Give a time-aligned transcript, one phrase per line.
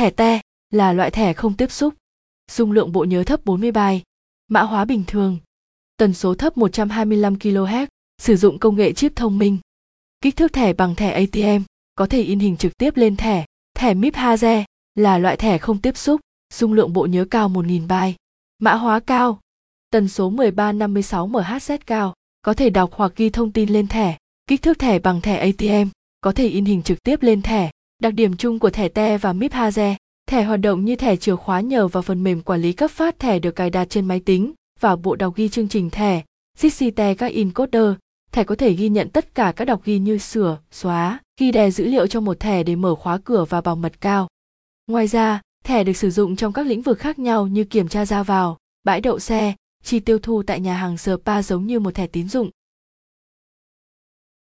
[0.00, 0.40] Thẻ te
[0.70, 1.94] là loại thẻ không tiếp xúc.
[2.50, 4.02] Dung lượng bộ nhớ thấp 40 bài,
[4.48, 5.38] Mã hóa bình thường.
[5.96, 7.86] Tần số thấp 125 kHz,
[8.18, 9.58] sử dụng công nghệ chip thông minh.
[10.20, 11.62] Kích thước thẻ bằng thẻ ATM,
[11.94, 13.46] có thể in hình trực tiếp lên thẻ.
[13.74, 16.20] Thẻ MIP Haze là loại thẻ không tiếp xúc,
[16.54, 18.16] dung lượng bộ nhớ cao 1000 bài,
[18.58, 19.40] Mã hóa cao.
[19.90, 24.18] Tần số 1356 MHz cao, có thể đọc hoặc ghi thông tin lên thẻ.
[24.46, 25.88] Kích thước thẻ bằng thẻ ATM,
[26.20, 27.70] có thể in hình trực tiếp lên thẻ.
[28.00, 29.94] Đặc điểm chung của thẻ TE và MIP Haze,
[30.26, 33.18] thẻ hoạt động như thẻ chìa khóa nhờ vào phần mềm quản lý cấp phát
[33.18, 36.22] thẻ được cài đặt trên máy tính và bộ đọc ghi chương trình thẻ.
[36.58, 37.92] Dixite các encoder,
[38.32, 41.70] thẻ có thể ghi nhận tất cả các đọc ghi như sửa, xóa, ghi đè
[41.70, 44.28] dữ liệu trong một thẻ để mở khóa cửa và bảo mật cao.
[44.86, 48.06] Ngoài ra, thẻ được sử dụng trong các lĩnh vực khác nhau như kiểm tra
[48.06, 51.94] ra vào, bãi đậu xe, chi tiêu thu tại nhà hàng spa giống như một
[51.94, 52.50] thẻ tín dụng.